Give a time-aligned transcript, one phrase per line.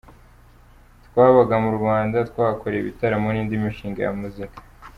[1.07, 4.59] Twabaga mu Rwanda, twahakoreye ibitaramo n’indi mishinga ya muzika.